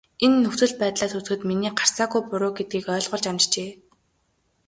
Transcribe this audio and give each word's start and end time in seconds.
Энэ 0.25 0.37
нөхцөл 0.43 0.73
байдлаас 0.81 1.13
үзэхэд 1.17 1.41
миний 1.49 1.73
гарцаагүй 1.77 2.21
буруу 2.29 2.51
гэдгийг 2.57 2.85
ойлгуулж 2.95 3.25
амжжээ. 3.29 3.69